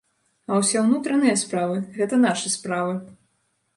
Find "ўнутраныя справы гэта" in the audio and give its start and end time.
0.85-2.19